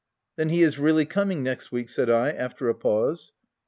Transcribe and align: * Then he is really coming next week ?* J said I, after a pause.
* 0.19 0.35
Then 0.35 0.49
he 0.49 0.63
is 0.63 0.79
really 0.79 1.05
coming 1.05 1.43
next 1.43 1.71
week 1.71 1.85
?* 1.71 1.85
J 1.87 1.91
said 1.93 2.09
I, 2.09 2.31
after 2.31 2.69
a 2.69 2.73
pause. 2.73 3.33